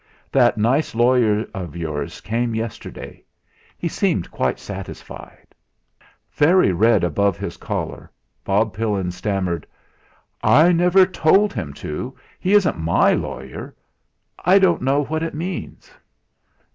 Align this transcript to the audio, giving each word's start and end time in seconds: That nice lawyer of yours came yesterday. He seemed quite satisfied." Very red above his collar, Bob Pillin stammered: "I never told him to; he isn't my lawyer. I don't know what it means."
That 0.31 0.57
nice 0.57 0.95
lawyer 0.95 1.45
of 1.53 1.75
yours 1.75 2.21
came 2.21 2.55
yesterday. 2.55 3.23
He 3.77 3.87
seemed 3.87 4.31
quite 4.31 4.57
satisfied." 4.57 5.53
Very 6.33 6.71
red 6.71 7.03
above 7.03 7.37
his 7.37 7.55
collar, 7.55 8.09
Bob 8.43 8.73
Pillin 8.73 9.11
stammered: 9.11 9.67
"I 10.43 10.71
never 10.71 11.05
told 11.05 11.53
him 11.53 11.71
to; 11.75 12.17
he 12.39 12.53
isn't 12.53 12.79
my 12.79 13.13
lawyer. 13.13 13.75
I 14.39 14.57
don't 14.57 14.81
know 14.81 15.03
what 15.03 15.21
it 15.21 15.35
means." 15.35 15.91